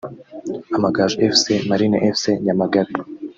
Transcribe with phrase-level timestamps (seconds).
[0.75, 2.93] Amagaju Fc vs Marines Fc (Nyamagabe)